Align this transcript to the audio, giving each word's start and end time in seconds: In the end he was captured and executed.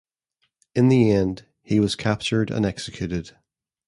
In 0.73 0.89
the 0.89 1.11
end 1.11 1.45
he 1.61 1.79
was 1.79 1.95
captured 1.95 2.49
and 2.49 2.65
executed. 2.65 3.37